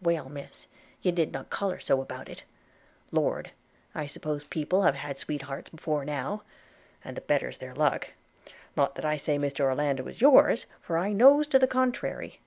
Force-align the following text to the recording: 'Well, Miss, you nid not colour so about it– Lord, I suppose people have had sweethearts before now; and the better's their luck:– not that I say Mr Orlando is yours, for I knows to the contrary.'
'Well, 0.00 0.30
Miss, 0.30 0.68
you 1.02 1.12
nid 1.12 1.32
not 1.32 1.50
colour 1.50 1.78
so 1.80 2.00
about 2.00 2.30
it– 2.30 2.44
Lord, 3.12 3.50
I 3.94 4.06
suppose 4.06 4.44
people 4.44 4.84
have 4.84 4.94
had 4.94 5.18
sweethearts 5.18 5.68
before 5.68 6.02
now; 6.02 6.44
and 7.04 7.14
the 7.14 7.20
better's 7.20 7.58
their 7.58 7.74
luck:– 7.74 8.14
not 8.74 8.94
that 8.94 9.04
I 9.04 9.18
say 9.18 9.36
Mr 9.36 9.60
Orlando 9.64 10.06
is 10.06 10.22
yours, 10.22 10.64
for 10.80 10.96
I 10.96 11.12
knows 11.12 11.46
to 11.48 11.58
the 11.58 11.66
contrary.' 11.66 12.40